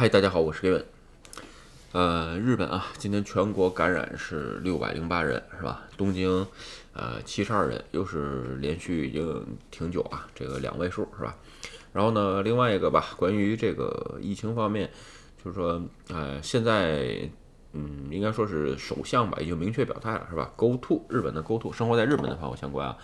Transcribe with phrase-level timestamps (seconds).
[0.00, 0.82] 嗨，大家好，我是 Kevin。
[1.92, 5.82] 呃，日本啊，今天全国感染是六百零八人，是吧？
[5.94, 6.46] 东京，
[6.94, 11.36] 呃，七十二人，又是连续已经挺久啊，这个两位数，是吧？
[11.92, 14.90] 然后呢，另外一个吧，关于这个疫情方面，
[15.44, 17.28] 就是说，呃，现在，
[17.74, 22.96] 嗯，应该说是首相吧，已经明确表态了，是吧？Go to 日本的 Go to，生活在日本的朋友相关啊，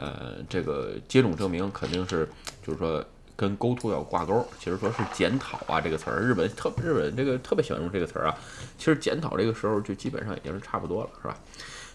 [0.00, 2.28] 呃，这个接种证明肯定是，
[2.60, 3.04] 就是说。
[3.40, 8.36] 跟 “go to” 要挂钩，其实说是检讨啊这个词儿，日本特日本这个特别喜欢用这个词儿啊。
[8.76, 11.34] 其实检讨这个时候就基本上已经是差不多了，是吧？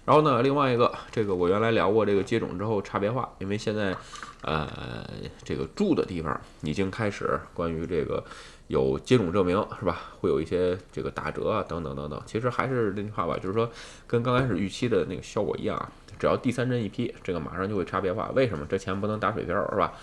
[0.05, 3.95] 然后呢，另外一个，这个我原来聊过这个接种之后差别化，因为现在
[4.41, 5.07] 呃
[5.43, 8.23] 这个住的地方已经开始关于这个
[8.65, 10.01] 有接种证明是吧？
[10.19, 12.19] 会有一些这个打折啊等等等等。
[12.25, 13.69] 其实还是那句话吧，就是说
[14.07, 18.31] 跟刚开始预期的那个效果一样啊，只要第三针一批，这个马上就会差别化。
[18.33, 18.65] 为什么？
[18.67, 19.93] 这钱不能打水漂是吧？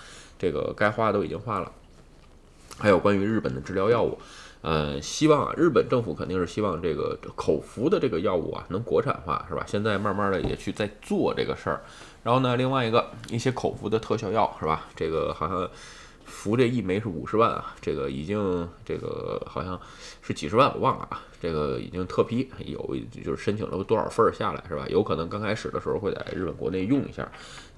[0.43, 1.71] 这个该花都已经花了，
[2.77, 4.19] 还有关于日本的治疗药物，
[4.61, 9.65] 呃，希望啊，日本政府肯定是希望这个口服的这个药物啊能国产化，是吧？
[9.69, 11.85] 现在慢慢的也去在做这个事儿。
[12.25, 14.89] 然后呢，另外一个一些口服的特效药，是吧？
[14.97, 15.71] 这个好像
[16.25, 19.81] 服这一枚是五十万啊，这个已经这个好像
[20.21, 21.23] 是几十万，我忘了啊。
[21.41, 24.87] 这个已经特批，有就是申请了多少份儿下来，是吧？
[24.89, 27.29] 有可能刚开始的时候会在日本国内用一下。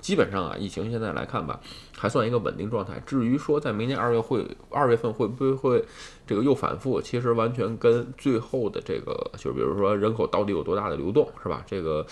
[0.03, 1.59] 基本上啊，疫情现在来看吧，
[1.97, 3.03] 还算一个稳定状态。
[3.07, 5.83] 至于说在明年二月会二月份会不会
[6.27, 11.65] 这个又反复，其实完全跟最后的这个，就是比如说人口到底有多大的流动，是吧？
[11.67, 12.07] 这个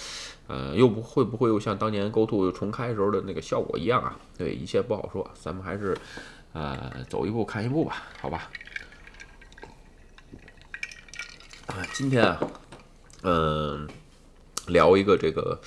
[0.49, 4.19] 呃，又不会不会又像当年 Go To 重开时候的那个效果一样啊？
[4.37, 5.31] 对，一切不好说。
[5.35, 5.97] 咱们还是
[6.53, 8.51] 呃走一步看一步吧，好吧？
[11.67, 12.41] 啊，今天啊，
[13.23, 13.89] 嗯，
[14.67, 15.59] 聊一个这个。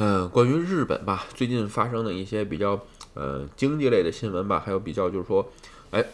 [0.00, 2.80] 嗯，关于日本吧，最近发生的一些比较
[3.14, 5.46] 呃经济类的新闻吧，还有比较就是说，
[5.90, 6.04] 哎，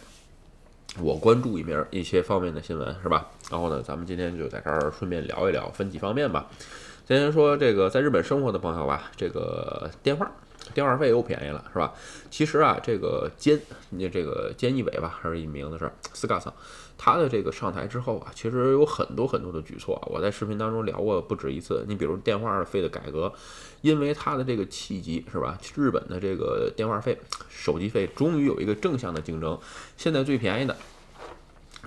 [0.99, 3.27] 我关注一面一些方面的新闻是吧？
[3.49, 6.47] 然后呢，咱们今天就在这儿顺便聊一聊，分几方面吧。
[7.07, 10.29] 先说这个在日本生活的朋友吧，这个电话
[10.73, 11.93] 电话费又便宜了是吧？
[12.31, 13.59] 其实啊，这个菅
[13.91, 16.51] 你这个菅义伟吧，还是一名字是斯卡桑。
[16.97, 21.85] 他的这个上台之后啊，其实有很多很多的举措啊，我在视频当中聊过不止一次。
[21.87, 23.31] 你比如电话费的改革，
[23.81, 25.59] 因为他的这个契机是吧？
[25.75, 29.59] 日本的这个电话费、手机费终于有一个正向的竞争。
[29.97, 30.75] 现在最便宜的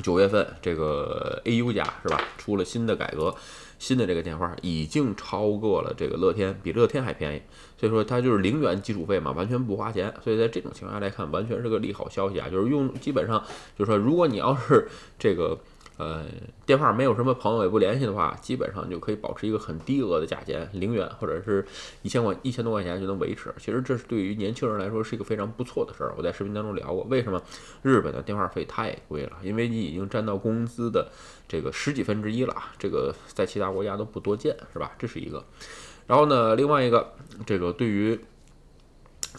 [0.00, 2.20] 九月份，这个 AU 家是吧？
[2.36, 3.34] 出了新的改革。
[3.78, 7.42] 新的这个电话已经超过了这个乐天，比乐天还便宜，
[7.78, 10.12] 所以说它就是零元基础费嘛，完全不花钱。
[10.22, 12.48] 所以在这种情况下来看，完全是个利好消息啊！
[12.48, 13.42] 就是用基本上
[13.78, 15.58] 就是说，如果你要是这个。
[15.98, 16.24] 呃，
[16.64, 21.66] 电话没有什么朋友也不联系的话，基本上就可以保持一个很低额的价钱，零元或者是
[22.02, 23.52] 一千块一千多块钱就能维持。
[23.58, 26.14] 其实这是对于年轻人来说是一个非常不错的事儿。
[26.16, 27.42] 我在视频当中聊过，为什么
[27.82, 29.32] 日本的电话费太贵了？
[29.42, 31.10] 因为你已经占到工资的
[31.48, 34.92] 这个十几分之一了，这个在其他国家都不多见，是吧？
[34.96, 35.44] 这是一个。
[36.06, 37.12] 然后呢，另外一个，
[37.44, 38.18] 这个对于。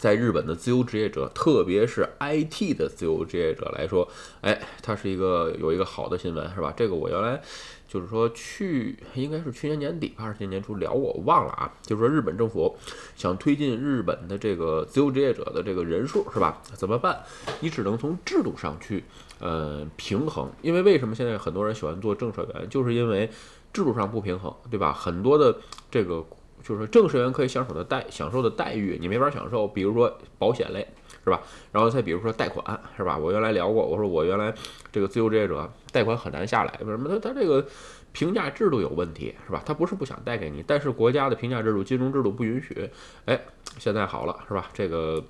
[0.00, 4.08] 在日本的自由职业者，特别是 IT 的自由职业者来说，
[4.40, 6.72] 哎，它是一个有一个好的新闻，是吧？
[6.74, 7.38] 这个我原来
[7.86, 11.70] 就是说去，应该是去年年底还是今年年初聊，我忘了啊。
[11.82, 12.74] 就是说日本政府
[13.14, 16.62] 想推进日本的这个自由职业者的这个人数，是吧？
[16.72, 17.20] 怎么办？
[17.60, 19.04] 你只能从制度上去
[19.38, 23.30] 呃平衡，因为为什么现在很多人喜欢做政策员，就是因为
[23.70, 24.94] 制度上不平衡，对吧？
[24.94, 25.58] 很多的
[25.90, 26.24] 这个。
[26.62, 29.66] 就是，正式员可以享受的待享受的待遇，你没法享受。
[29.66, 30.86] 比如说保险类，
[31.24, 31.40] 是吧？
[31.72, 33.16] 然后再比如说贷款，是吧？
[33.16, 34.52] 我原来聊过，我说我原来
[34.92, 37.08] 这个自由职业者贷款很难下来，为什么？
[37.08, 37.66] 他他这个
[38.12, 39.62] 评价制度有问题，是吧？
[39.64, 42.90] 他不是不想贷给你，但是国家的评价制度、金融制度不允许。
[43.24, 43.40] 哎，
[43.78, 44.68] 现在好了，是吧？
[44.74, 45.24] 这个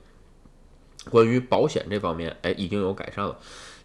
[1.11, 3.39] 关于保险这方面，哎，已经有改善了。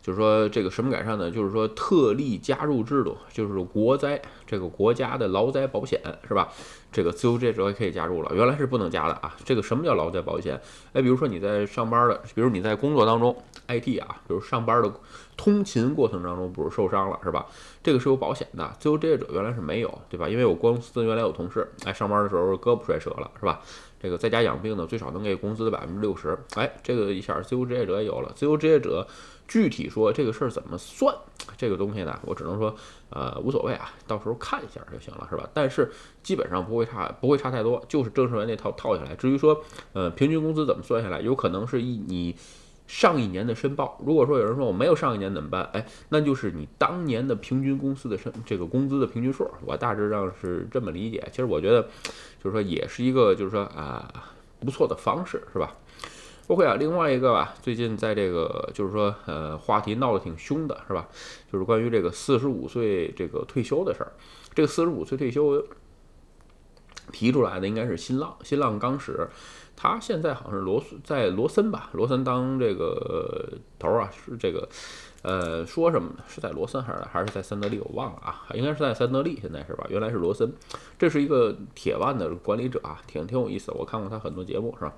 [0.05, 1.31] 就是说这个什么改善呢？
[1.31, 6.47] 就是说特例加入制度，就是国灾这个国家的劳灾保险是吧？
[6.91, 9.35] 这个自由职业者也可以加入了，原来是不能加的啊。
[9.43, 10.61] 这个什么叫劳灾保险？
[10.93, 13.35] 哎，比如说你在上班的，比如你在工作当中
[13.67, 14.93] ，IT 啊，比如上班的
[15.35, 17.47] 通勤过程当中，比如受伤了是吧？
[17.81, 20.29] 这个是有保险的，自由职业者原来是没有，对吧？
[20.29, 23.59] 因为我公司原来有同事，哎，上班的时候胳膊摔折了是吧？
[23.99, 29.07] 这个在家养病呢，最少能给工资的百分之六十，哎，这个一下自由职业者也有了，自由职业者。
[29.47, 31.15] 具体说这个事儿怎么算，
[31.55, 32.75] 这个东西呢，我只能说，
[33.11, 35.47] 呃，无所谓啊，到时候看一下就行了，是吧？
[35.53, 35.91] 但是
[36.23, 39.13] 基本上不会差，不会差太多，就是正式员那套套下来。
[39.15, 39.63] 至于说，
[39.93, 42.35] 呃，平均工资怎么算下来，有可能是一你
[42.87, 43.99] 上一年的申报。
[44.05, 45.63] 如果说有人说我没有上一年怎么办？
[45.73, 49.49] 哎，那就是你当年的平均公司的申这个工资的平均数。
[49.65, 51.23] 我大致上是这么理解。
[51.31, 51.81] 其实我觉得，
[52.43, 55.75] 就是说也是一个就是说啊不错的方式，是吧
[56.47, 61.07] ？OK 啊，另外一个吧，最近在这个就是说，呃，话题闹得挺凶的，是吧？
[61.51, 64.11] 就是关于这个四十五岁这个退休的事儿。
[64.53, 65.65] 这个四十五岁退休
[67.11, 69.27] 提出来的应该是新浪，新浪刚始，
[69.75, 74.67] 他现在好像是罗在罗森吧，罗森当这个头啊，是这个。
[75.21, 76.23] 呃，说什么呢？
[76.27, 77.79] 是在罗森还是还是在三得利？
[77.79, 79.87] 我忘了啊，应该是在三得利，现在是吧？
[79.89, 80.53] 原来是罗森，
[80.99, 84.93] 这是一个铁腕的管理者啊，挺挺有意思的，我看过他很多节目，是吧？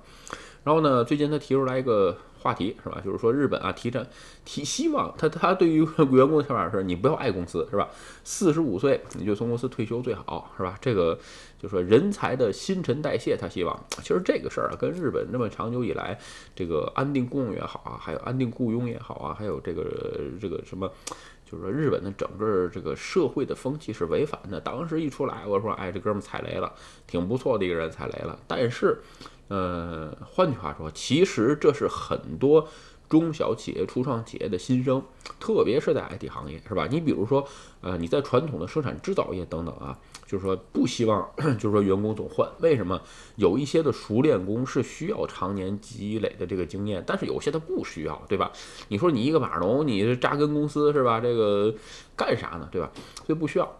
[0.64, 2.16] 然后呢，最近他提出来一个。
[2.40, 3.00] 话题是吧？
[3.04, 4.04] 就是说日本啊，提倡
[4.44, 5.78] 提希望他他对于
[6.10, 7.88] 员工的想法是，你不要爱公司是吧？
[8.24, 10.78] 四十五岁你就从公司退休最好是吧？
[10.80, 11.18] 这个
[11.58, 16.18] 就说人才的新陈代谢，他希望其实这个事儿啊，跟日本那么长久以来
[16.54, 19.84] 这个安定雇佣也好啊，还有安定雇佣也好啊，还有这个
[20.40, 20.90] 这个什么，
[21.50, 24.60] 就是说日本的整个这个社会的风气是违反的。
[24.60, 26.72] 当时一出来，我说哎，这哥们踩雷了，
[27.06, 28.98] 挺不错的一个人踩雷了，但是。
[29.50, 32.68] 呃，换句话说，其实这是很多
[33.08, 35.02] 中小企业、初创企业的新生，
[35.40, 36.86] 特别是在 IT 行业，是吧？
[36.90, 37.46] 你比如说，
[37.80, 41.28] 呃，你在传统的生产制造业等等啊，就是说不希望，
[41.58, 42.48] 就是说员工总换。
[42.60, 43.00] 为什么？
[43.36, 48.52] 有一些的熟练工是需要常年积累的这个经验，但是有些他不需要，对吧？
[48.88, 51.20] 你说你一个码农，你扎根公司是吧？
[51.20, 51.74] 这个
[52.16, 52.68] 干啥呢？
[52.70, 52.90] 对吧？
[53.26, 53.76] 所以不需要。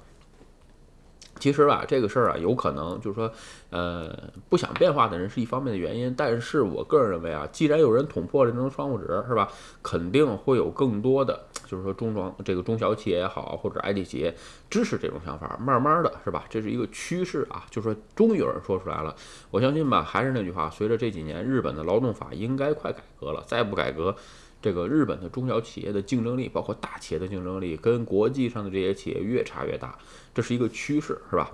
[1.38, 3.30] 其实吧，这个事儿啊，有可能就是说，
[3.70, 4.12] 呃，
[4.48, 6.14] 不想变化的人是一方面的原因。
[6.16, 9.48] 但是我个人认为啊，既然有人捅破了这层窗户纸，是吧？
[9.82, 14.34] 肯定会有更多的，就是说中装这个中小企业也好，或者 IT 企业
[14.68, 15.58] 支持这种想法。
[15.60, 16.44] 慢慢的是吧？
[16.48, 19.14] 这是一个趋势啊，就是说终于有人说出来了。
[19.50, 24.14] 我相信吧，还是那句话，随着这几年日本的劳动法应该快改革了，再不改革。
[24.60, 29.96] 这个日本的中小企业的竞争力，包括大企业的竞争力，跟国际上的这些企业越差越大，
[30.34, 31.50] 这是一个趋势，是吧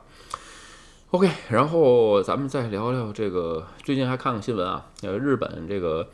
[1.11, 6.09] ？OK，然后咱们再聊聊这个，最近还看个新闻啊，呃，日本这个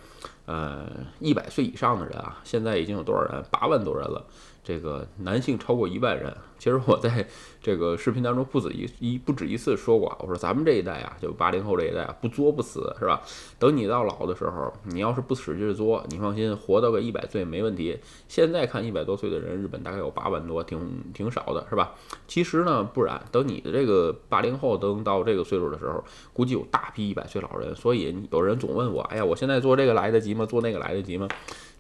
[0.51, 0.85] 呃
[1.21, 3.45] 一百岁以上的人啊，现在已经有多少人？
[3.51, 4.25] 八万多人了。
[4.63, 7.27] 这个男性超过一万人，其实我在
[7.63, 13.23] 这个视频当中不止一一不止一次说过，我说咱们这一代啊，就八零后这一代啊，不作不死是吧？
[13.59, 17.99] 等你到老的时候，你要是不使劲作，你放心，活到个一百岁没问题。
[18.29, 20.79] 现在看一百多岁的人，日本大概有八万多，挺
[21.15, 21.95] 挺少的，是吧？
[22.29, 26.05] 其实呢，不然，等你的这个八零后等到这个岁数的时候，
[26.35, 27.75] 估计有大批一百岁老人。
[27.75, 30.40] 所以有人总问我，哎呀，我现在做这个来得及吗？
[30.47, 31.29] 做那个来得及吗？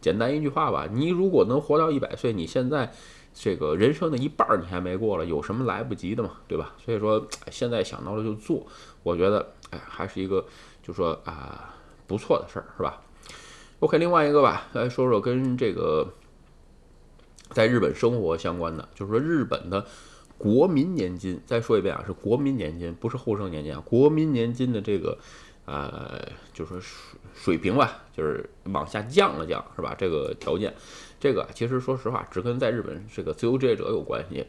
[0.01, 2.91] 简单一句话吧，你如果能活到一百岁，你现在
[3.35, 6.75] 这个人生的一半你还没过了，有什么来不及的嘛，对吧？
[6.83, 8.67] 所以说现在想到了就做，
[9.03, 10.47] 我觉得哎还是一个
[10.83, 11.75] 就说啊
[12.07, 13.03] 不错的事儿，是吧
[13.81, 16.09] ？OK，另外一个吧，来说说跟这个
[17.51, 19.85] 在日本生活相关的，就是说日本的
[20.39, 21.39] 国民年金。
[21.45, 25.19] 再说一遍啊，是国民年金，不是后生年金啊，国民年金的这个。
[25.71, 26.21] 呃，
[26.53, 29.95] 就说水水平吧，就是往下降了降，是吧？
[29.97, 30.75] 这个条件，
[31.21, 34.45] 这个其实说实话，只跟在日本这个自由职业者有关系。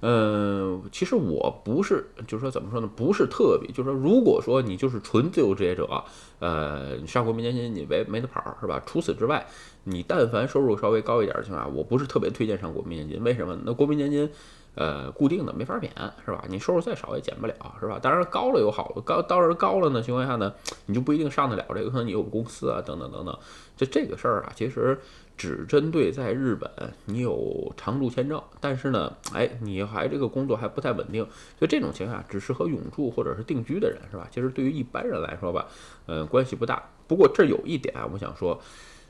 [0.00, 2.88] 嗯，其实我不是，就是说怎么说呢？
[2.94, 6.04] 不是特别，就是说，如果说你就是纯自由职业者，
[6.38, 8.80] 呃，你上国民年金你没没得跑，是吧？
[8.86, 9.44] 除此之外，
[9.82, 13.24] 你但凡收入稍微高一点的情况下，我不是特别推荐上国民年金。
[13.24, 13.58] 为什么？
[13.64, 14.30] 那国民年金。
[14.74, 15.92] 呃，固定的没法免，
[16.24, 16.44] 是吧？
[16.48, 17.98] 你收入再少也减不了，是吧？
[18.02, 20.52] 当然高了有好，高当然高了呢情况下呢，
[20.86, 23.38] 你就不一定上得了这个，可能你有公司啊，等等等等。
[23.76, 24.98] 就这个事儿啊，其实
[25.36, 26.68] 只针对在日本
[27.04, 31.24] 你有常住签证，但是呢，哎，你还这个工作还不太稳定，
[31.60, 34.26] 就这种情况下只适合永住或者是定居的人，是吧？
[34.30, 35.66] 其实对于一般人来说吧，
[36.06, 36.82] 嗯，关系不大。
[37.06, 38.60] 不过这有一点啊，我想说。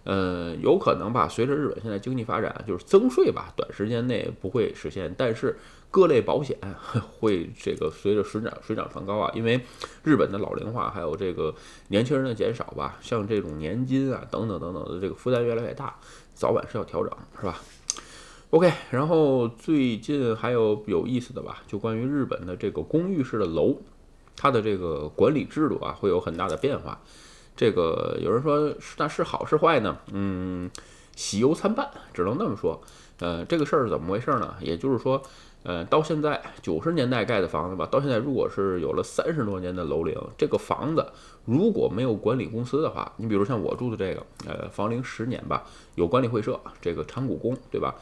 [0.04, 1.26] 呃，有可能吧。
[1.28, 5.14] 随着日本现在经济发展，就是增税吧，短时间内不会实现。
[5.16, 5.58] 但是
[5.90, 6.56] 各类保险
[7.18, 9.60] 会这个随着水涨水涨船高啊，因为
[10.02, 11.54] 日本的老龄化还有这个
[11.88, 15.98] 年轻人的减少吧，像这种年金啊等等等等的这个负担越来越大，
[16.34, 17.60] 早晚是要调整，是吧
[18.50, 23.76] ？OK，然后最近还有有意思的吧，就关于日本的这个公寓式的楼，
[24.36, 27.00] 它的这个管理制度啊会有很大的变化。
[27.56, 29.96] 这个有人说是那是好是坏呢？
[30.12, 30.70] 嗯，
[31.14, 32.80] 喜忧参半，只能那么说。
[33.20, 34.54] 呃，这个事儿是怎么回事呢？
[34.60, 35.22] 也就是说，
[35.62, 41.06] 呃，到现在九十年代盖的房子吧，到现在如果是有了三十多年的楼龄，这个房子
[41.44, 45.62] 如果没有管理公司的话，你比如像我住的这个，呃，房龄十年吧，
[45.94, 47.94] 有管理会社，这个长谷宫，对吧？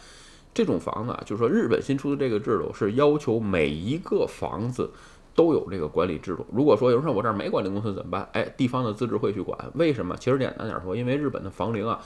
[0.55, 4.91] 这种房子，就是说日本新出的这个制度是要求每一个房子。
[5.35, 6.47] 都有这个管理制度。
[6.53, 8.29] 如果说有人说我这儿没管理公司怎么办？
[8.33, 9.59] 哎，地方的自治会去管。
[9.75, 10.17] 为什么？
[10.17, 12.01] 其实简单点说，因为日本的房龄啊，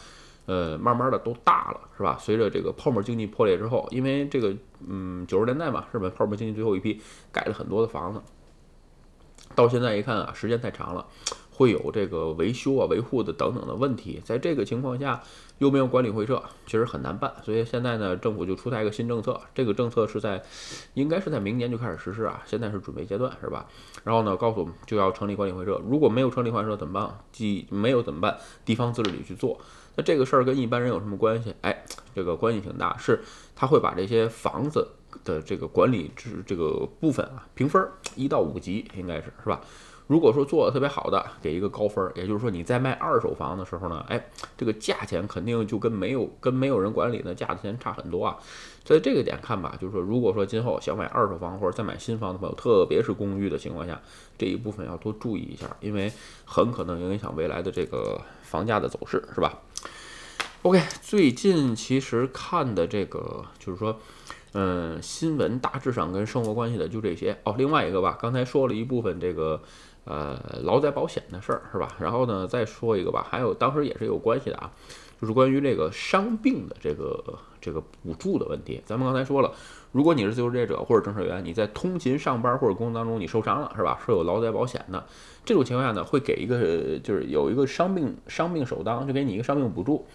[0.46, 2.16] 呃，慢慢的都大了，是吧？
[2.18, 4.54] 随着这个泡沫经济破裂之后，因为这个，
[4.86, 7.00] 嗯，九十年代嘛，日本泡沫经济最后一批
[7.32, 8.20] 改了很多的房子，
[9.54, 11.06] 到现在一看啊，时间太长了，
[11.52, 14.20] 会有这个维修啊、维护的等等的问题。
[14.24, 15.22] 在这个情况下，
[15.58, 17.32] 又没有管理会社，其实很难办。
[17.42, 20.42] 所以现在呢，政府就出台一个新政策，这个政策是在
[20.94, 23.66] 应该是在明年就开始实施啊，现在是准备阶段，是吧？
[24.04, 27.18] 然后呢，告诉我们就要成立管理会社，如果没有成立管理会社怎么办？
[27.32, 28.36] 既没有怎么办？
[28.64, 29.58] 地方自治里去做。
[29.96, 31.54] 那这个事儿跟一般人有什么关系？
[31.62, 31.84] 哎，
[32.14, 33.20] 这个关系挺大，是
[33.54, 34.86] 他会把这些房子
[35.24, 37.82] 的这个管理制这个部分啊评分，
[38.14, 39.60] 一到五级应该是是吧？
[40.06, 44.24] 如果说做的特别好的，给一个高分，也就是说你在卖二手房的时候呢，哎，
[44.56, 48.36] 这个价钱肯定就跟没有跟没有人管理的价钱差很多啊。
[48.84, 54.00] 在这个点看吧，就是说，如果说今后想买二手房或者再买新房的朋友，特别是公寓的情况下，
[54.38, 56.12] 这一部分要多注意一下，因为
[56.44, 59.58] 很可能影响未来的这个房价的走势，是吧
[60.62, 63.98] ？OK，最近其实看的这个就是说。
[64.58, 67.54] 嗯，新闻大致上跟生活关系的就这些哦。
[67.58, 69.60] 另外一个吧，刚才说了一部分这个
[70.04, 71.94] 呃劳灾保险的事儿是吧？
[72.00, 74.72] 然后呢再说一个吧，还有当时也是有关系的啊，
[75.20, 77.22] 就是关于这个伤病的这个
[77.60, 78.80] 这个补助的问题。
[78.86, 79.52] 咱们刚才说了，
[79.92, 84.00] 如果你是自由职业者或者正式员，你在通勤上班或者工作当中你受伤了是吧？
[84.06, 85.04] 是有劳灾保险的。
[85.44, 90.06] 这种情况下呢，会给一个就是有一个伤病伤病首当，就给你一个伤病补助。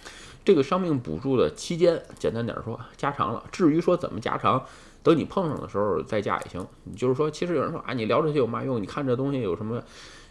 [0.43, 3.43] 这个伤病补助的期间，简单点说，加长了。
[3.51, 4.63] 至于说怎么加长，
[5.03, 6.65] 等你碰上的时候再加也行。
[6.83, 8.81] 你就是说，其实有人说啊，你聊这些有嘛用？
[8.81, 9.81] 你看这东西有什么？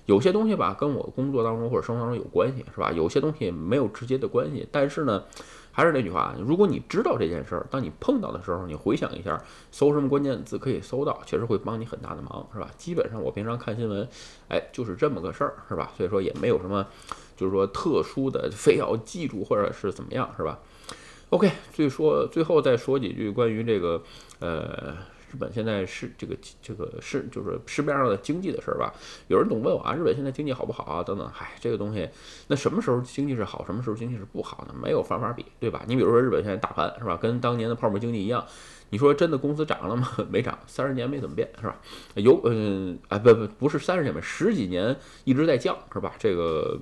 [0.06, 2.90] 有些东西吧，跟我工作当中或者生活当中有关系，是吧？
[2.90, 4.66] 有些东西没有直接的关系。
[4.72, 5.22] 但是呢，
[5.72, 12.68] 还是那句话，如果你知道这件事儿，当你碰到的时候，你回想一下，搜什么关键字可以搜到，确实会帮你很大的忙，是吧？
[12.76, 14.06] 基本上我平常看新闻，
[14.48, 15.92] 哎，就是这么个事儿，是吧？
[15.96, 16.86] 所以说也没有什么。
[17.36, 20.58] 就是说，特殊的非要记住，或者是怎么样，是吧
[21.30, 24.02] ？OK，所以说最后再说几句关于这个，
[24.40, 24.94] 呃，
[25.30, 28.92] 日本现在是这个这个是就是市面上的经济的事儿吧。
[29.28, 31.02] 有人总问我啊，日本现在经济好不好啊？
[31.04, 32.08] 等等，嗨，这个东西，
[32.48, 34.74] 那什么时候经济是好，什么时候经济是不好呢？
[34.82, 35.84] 没有方法比，对吧？
[35.86, 38.44] 你比如说日本现在大盘是吧，跟当年的泡沫经济一样。
[38.92, 40.08] 你说真的，工资涨了吗？
[40.28, 41.76] 没涨，三十年没怎么变，是吧？
[42.14, 46.12] 有，嗯，哎，不不，不是三十年吧，十几年一直在降，是吧？
[46.18, 46.76] 这个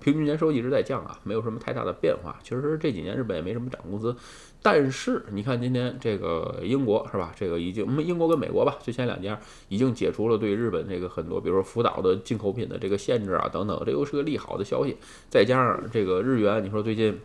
[0.00, 2.36] 平均年收一直在降啊，没有什么太大的变化。
[2.42, 4.16] 其实这几年日本也没什么涨工资，
[4.62, 7.34] 但是你看今天这个英国，是吧？
[7.36, 9.38] 这个已经，英国跟美国吧，最前两家
[9.68, 14.96] 已经解除了对日本这个很多，比如说福岛的进口品的这个限制啊，等等，这又是个利好的消息。
[15.28, 17.20] 再加上这个日元，你说最近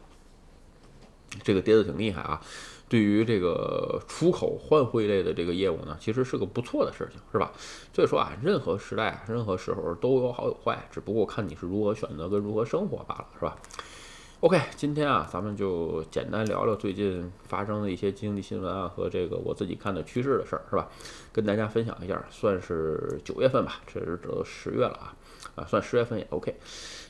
[1.44, 2.42] 这个跌得挺厉害啊。
[2.90, 7.52] 对于这个出口换汇类的这个业务呢，其实是个不错的事情，是吧？
[7.94, 13.58] 所以说啊，任何时代、任何时候都有好有坏，只不过看你是如何选择跟如何生活罢了，是吧
[14.40, 20.88] ？OK，今天啊，咱们就简单聊聊最近发生的一些经济新闻啊，和这个我自己看的趋势的事儿，是吧？
[21.34, 25.16] 跟大家分享一下，算是九月份吧，这是都十月了啊，
[25.56, 26.56] 啊，算十月份也 OK。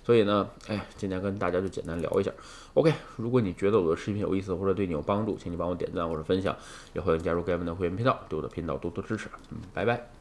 [0.06, 2.32] 所以呢，哎，今天跟大家就简单聊一下。
[2.76, 6.56] OK，如果你觉得我的视频有意思或者对你有帮助，请你帮我点赞或者分享，
[6.94, 9.28] 也欢迎加入盖文的会员频道，对我的频道多多支持。
[9.52, 10.17] 嗯，拜拜。